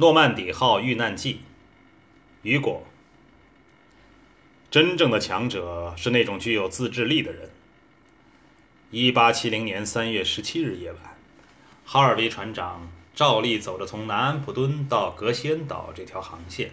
[0.00, 1.40] 诺曼底号遇难记，
[2.42, 2.86] 雨果。
[4.70, 7.50] 真正的强者是那种具有自制力的人。
[8.92, 11.18] 一八七零年三月十七日夜晚，
[11.84, 16.70] 哈尔威船长照例走着从南安普敦到格西恩岛这条航线。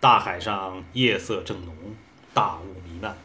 [0.00, 1.76] 大海上夜色正浓，
[2.32, 3.18] 大雾弥漫。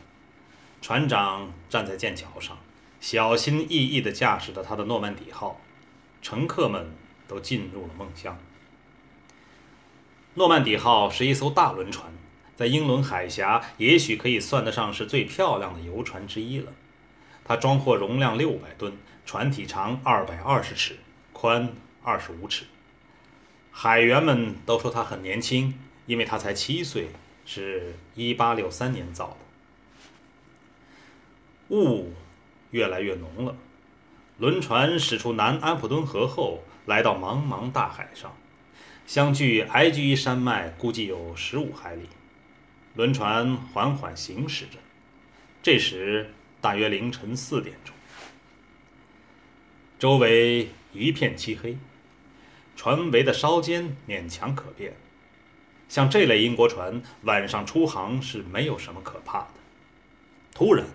[0.82, 2.58] 船长站在舰桥上，
[3.00, 5.62] 小心翼翼地驾驶着他的诺曼底号，
[6.22, 6.92] 乘客们
[7.30, 8.38] 都进入了梦乡。
[10.40, 12.14] 诺曼底号是一艘大轮船，
[12.56, 16.72] 在英伦海峡也许可以算得上是最漂亮的游船之一了。
[17.44, 18.94] 它装货容量六百吨，
[19.26, 20.98] 船体长二百二十尺，
[21.34, 22.64] 宽二十五尺。
[23.70, 27.10] 海员们都说它很年轻，因为它才七岁，
[27.46, 29.38] 是一八六三年造
[31.68, 31.76] 的。
[31.76, 32.14] 雾
[32.72, 33.58] 越来越浓了，
[34.38, 38.34] 轮船驶出南安普敦河后，来到茫茫大海上。
[39.10, 42.08] 相距埃居伊山脉估计有十五海里，
[42.94, 44.78] 轮船缓缓行驶着。
[45.64, 47.96] 这时大约凌晨四点钟，
[49.98, 51.76] 周围一片漆黑，
[52.76, 54.94] 船桅的稍尖勉强可辨。
[55.88, 59.54] 像这类英国船晚上出航是没有什么可怕的。
[60.54, 60.86] 突然，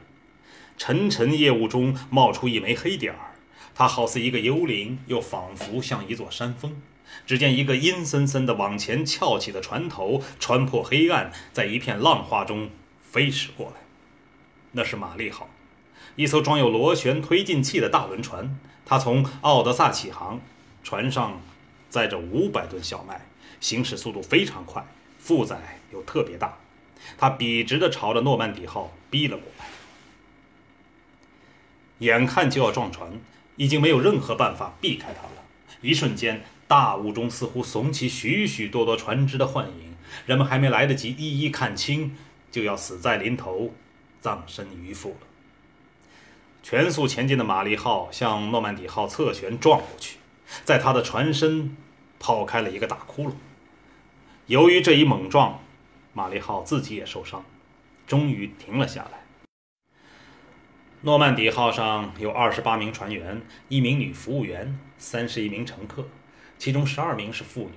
[0.79, 3.34] 沉沉夜雾中冒出一枚黑点儿，
[3.75, 6.81] 它好似一个幽灵，又仿佛像一座山峰。
[7.27, 12.71] 只见一个阴森森的往前翘起的船头穿破黑暗，在一片浪花中
[13.03, 13.77] 飞驶过来。
[14.73, 15.49] 那是玛丽号，
[16.17, 18.59] 一艘装有螺旋推进器的大轮船。
[18.85, 20.41] 它从奥德萨起航，
[20.83, 21.41] 船上
[21.89, 23.27] 载着五百吨小麦，
[23.61, 24.85] 行驶速度非常快，
[25.19, 26.59] 负载又特别大。
[27.17, 29.67] 它笔直地朝着诺曼底号逼了过来，
[31.99, 33.13] 眼看就要撞船，
[33.57, 35.45] 已经没有任何办法避开它了。
[35.81, 36.45] 一瞬间。
[36.67, 42.17] 大雾中似乎耸起许许多多船只的幻影，人们还没来得及一一看清，
[42.51, 43.75] 就要死在临头，
[44.23, 45.27] 葬身鱼腹了。
[46.63, 50.17] 全速前进的玛丽号向诺曼底号侧舷撞过去，
[50.65, 51.77] 在它的船身
[52.19, 53.33] 抛开了一个大窟窿。
[54.47, 55.61] 由于这一猛撞，
[56.15, 57.45] 玛丽号自己也受伤，
[58.07, 59.24] 终于停了下来。
[61.05, 66.09] 诺曼底号上有二十八名船员，一名女服务员，三十一名乘客。
[66.57, 67.73] 其中十二名是妇女。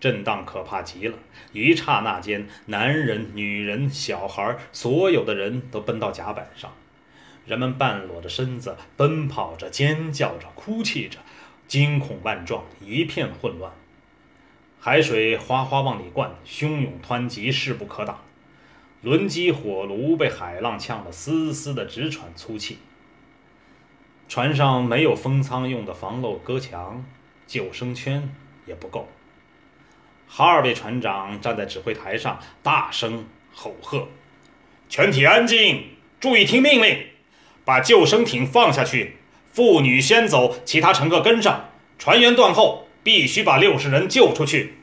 [0.00, 1.18] 震荡可怕极了，
[1.52, 6.72] 一刹那间，男人、女人、小孩，所有的人都奔到甲板上。
[7.44, 11.18] 人们半裸着身子，奔跑着，尖叫着，哭泣着，
[11.68, 13.70] 惊恐万状，一片混乱。
[14.80, 18.18] 海水哗哗往里灌，汹涌湍急，势不可挡。
[19.02, 22.78] 轮机火炉被海浪呛得嘶嘶的直喘粗气。
[24.28, 27.04] 船上没有封舱用的防漏隔墙。
[27.44, 28.32] 救生圈
[28.64, 29.08] 也不够。
[30.26, 34.08] 哈尔威船长站在指挥台上，大声吼喝
[34.88, 35.84] ：“全体安静，
[36.18, 37.08] 注意听命令！
[37.66, 39.18] 把救生艇放下去，
[39.52, 41.68] 妇女先走，其他乘客跟上。
[41.98, 44.76] 船员断后，必须把六十人救出去。”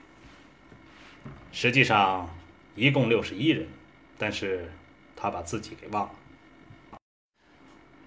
[1.52, 2.38] 实际上，
[2.76, 3.68] 一共六十一人，
[4.20, 4.72] 但是
[5.16, 6.12] 他把自己给忘了。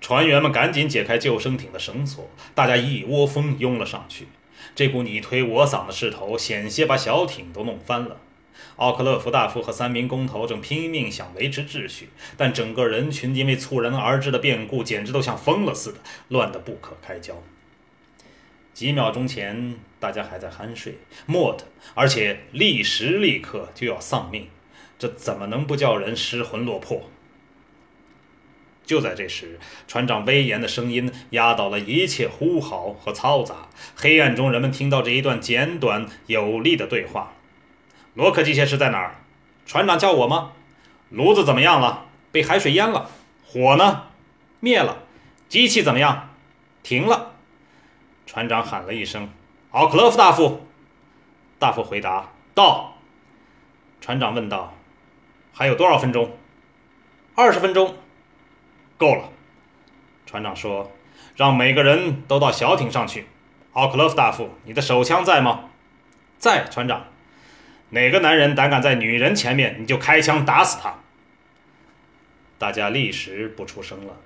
[0.00, 4.28] 船员们赶紧解开救生艇的绳索，大家一窝蜂拥了上去。
[4.75, 8.21] 这股你推我搡的势头，险些把小艇都弄翻了。
[8.77, 17.43] 奥克勒夫大夫和三名工头正拼命想维持秩序，但整个人群因为猝然而至的变故，简直都像疯了似的，乱得不可开交。
[18.75, 24.49] 几秒钟前，大家还在酣睡，莫特，而且立时立刻就要丧命，
[25.03, 27.11] 这怎么能不叫人失魂落魄？
[28.85, 29.59] 就在这时，
[29.89, 33.67] 船长威严的声音压倒了一切呼嚎和嘈杂。
[33.97, 37.33] 黑暗中，人们听到这一段简短有力的对话
[38.15, 39.17] ：“罗克机械师在哪儿？
[39.67, 40.53] 船长叫我吗？
[41.11, 42.07] 炉子怎么样了？
[42.31, 43.11] 被海水淹了。
[43.45, 44.05] 火呢？
[44.61, 44.99] 灭了。
[45.49, 46.31] 机器怎么样？
[46.85, 47.33] 停了。”
[48.25, 49.29] 船长喊了一声
[49.73, 50.65] ：“奥克勒夫大夫。”
[51.59, 52.99] 大夫回答：“到。”
[54.00, 54.75] 船长问道
[55.52, 56.37] ：“还有多少分钟
[57.34, 57.96] ？”“二十分钟。”
[58.99, 59.31] 够了，
[60.26, 60.93] 船长说
[61.37, 63.26] ：“让每个人都到小艇上去。”
[63.72, 65.70] 奥克勒夫大夫，你的手枪在吗？
[66.38, 67.06] 在，船长。
[67.90, 70.94] 哪个男人胆敢在女人前面，你就开枪打死他。
[72.58, 74.16] 大家立时不出声了，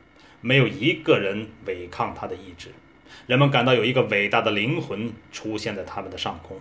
[0.40, 2.72] 没有一个人违抗他的意志。
[3.26, 6.60] 人们感到有一个伟大的灵魂出现在他们的上空。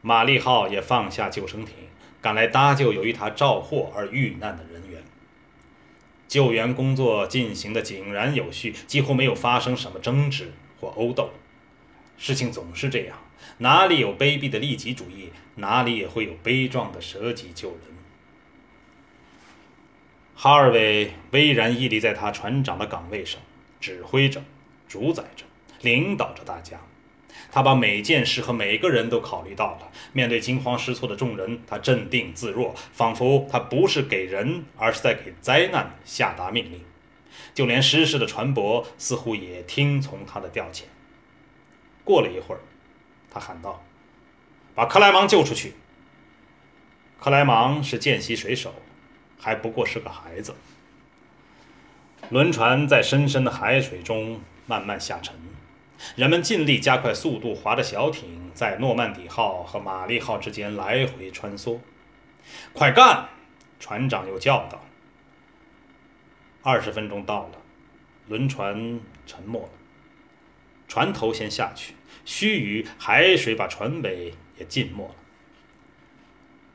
[0.00, 1.74] 玛丽号也放下救生艇，
[2.20, 5.02] 赶来搭救由于他肇祸而遇难的人员。
[6.28, 11.30] 救援工作进行的井然有序，几乎没有发生什么争执或殴斗。
[12.16, 13.18] 事情总是这样，
[13.58, 17.80] 哪里有卑鄙的利己主义，哪里也会有悲壮的舍己救人。
[20.36, 23.40] 哈尔韦巍然屹立在他船长的岗位上，
[23.80, 24.42] 指挥着、
[24.86, 25.44] 主宰着、
[25.80, 26.80] 领导着大家。
[27.50, 29.90] 他把每件事和每个人都考虑到了。
[30.12, 36.84] 面对惊慌失措的众人，他镇定自若，仿佛他不是给人，而是在给灾难下达命令。
[37.54, 40.82] 就连失事的船舶似乎也听从他的调遣。
[42.04, 42.60] 过了一会儿，
[43.30, 43.84] 他喊道
[44.74, 45.74] ：“把克莱芒救出去。”
[47.20, 48.74] 克莱芒是见习水手，
[49.38, 50.54] 还不过是个孩子。
[52.30, 55.34] 轮船在深深的海水中慢慢下沉，
[56.16, 61.78] 人们尽力加快速度，划着小艇在诺曼底号和玛丽号之间来回穿梭。
[62.72, 63.28] 快干！
[63.78, 64.84] 船长又叫道。
[66.62, 67.52] 二十分钟到了，
[68.28, 69.70] 轮船沉没了。
[70.88, 71.94] 船头先下去，
[72.24, 75.14] 须臾，海水把船尾也浸没了。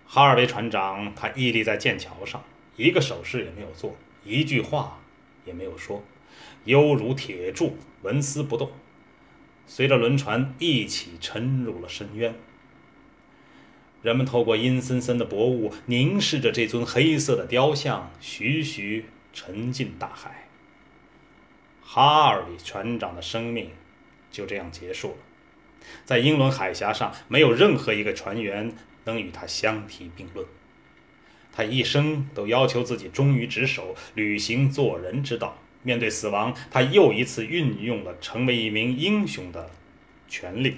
[0.08, 2.44] 哈尔维船长，他屹立在剑桥上，
[2.78, 5.00] 一个手势也没有做，一句话
[5.46, 6.04] 也没有说，
[6.64, 8.72] 犹如铁柱，纹丝不动。
[9.68, 12.36] 随着轮船一起沉入了深渊。
[14.02, 19.06] 人们透过阴森森的薄雾，凝视着这尊黑色的雕像，徐徐。
[19.38, 20.48] 沉进大海，
[21.84, 23.70] 哈尔比船长的生命
[24.32, 25.18] 就这样结束了。
[26.06, 28.74] 在英伦海峡上，没有任何一个船员
[29.04, 30.48] 能与他相提并论。
[31.52, 35.58] 他一生都要求自己忠于职守，履行做人之道。
[35.86, 39.70] 面对死亡，他又一次运用了成为一名英雄的
[40.28, 40.78] 权利。